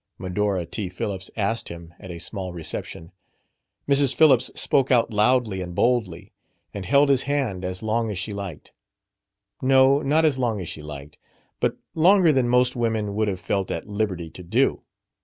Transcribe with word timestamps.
Medora 0.17 0.65
T. 0.65 0.89
Phillips 0.89 1.29
asked 1.37 1.69
him 1.69 1.93
at 1.99 2.09
a 2.09 2.17
small 2.17 2.51
reception. 2.53 3.11
Mrs. 3.87 4.15
Phillips 4.15 4.49
spoke 4.55 4.89
out 4.89 5.13
loudly 5.13 5.61
and 5.61 5.75
boldly, 5.75 6.31
and 6.73 6.87
held 6.87 7.09
his 7.09 7.21
hand 7.29 7.63
as 7.63 7.83
long 7.83 8.09
as 8.09 8.17
she 8.17 8.33
liked. 8.33 8.71
No, 9.61 10.01
not 10.01 10.25
as 10.25 10.39
long 10.39 10.59
as 10.59 10.67
she 10.67 10.81
liked, 10.81 11.19
but 11.59 11.77
longer 11.93 12.33
than 12.33 12.49
most 12.49 12.75
women 12.75 13.13
would 13.13 13.27
have 13.27 13.39
felt 13.39 13.69
at 13.69 13.87
liberty 13.87 14.31
to 14.31 14.41
do. 14.41 14.81